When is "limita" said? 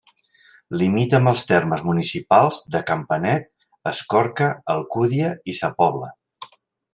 0.81-1.17